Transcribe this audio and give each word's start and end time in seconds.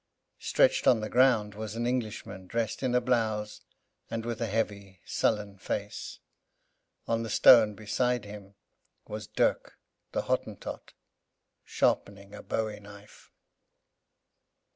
Stretched 0.39 0.87
on 0.87 0.99
the 1.01 1.11
ground 1.11 1.53
was 1.53 1.75
an 1.75 1.85
Englishman, 1.85 2.47
dressed 2.47 2.81
in 2.81 2.95
a 2.95 2.99
blouse, 3.01 3.61
and 4.09 4.25
with 4.25 4.41
a 4.41 4.47
heavy, 4.47 4.99
sullen 5.05 5.59
face. 5.59 6.17
On 7.07 7.21
the 7.21 7.29
stone 7.29 7.75
beside 7.75 8.25
him 8.25 8.55
was 9.07 9.27
Dirk, 9.27 9.77
the 10.11 10.23
Hottentot, 10.23 10.93
sharpening 11.63 12.33
a 12.33 12.41
bowie 12.41 12.79
knife. 12.79 13.29